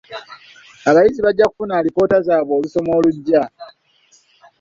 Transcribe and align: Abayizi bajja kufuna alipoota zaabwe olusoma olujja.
Abayizi 0.89 1.21
bajja 1.25 1.45
kufuna 1.49 1.73
alipoota 1.77 2.17
zaabwe 2.25 2.53
olusoma 2.59 2.91
olujja. 2.99 3.43